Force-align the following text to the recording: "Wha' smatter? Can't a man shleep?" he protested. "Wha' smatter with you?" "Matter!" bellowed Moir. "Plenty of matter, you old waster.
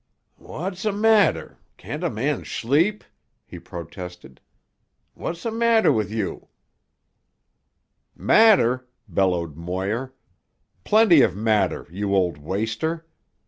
"Wha' 0.39 0.71
smatter? 0.73 1.59
Can't 1.77 2.03
a 2.03 2.09
man 2.09 2.41
shleep?" 2.43 3.03
he 3.45 3.59
protested. 3.59 4.41
"Wha' 5.13 5.33
smatter 5.33 5.91
with 5.93 6.09
you?" 6.11 6.47
"Matter!" 8.15 8.89
bellowed 9.07 9.55
Moir. 9.55 10.15
"Plenty 10.83 11.21
of 11.21 11.35
matter, 11.35 11.85
you 11.91 12.15
old 12.15 12.39
waster. 12.39 13.05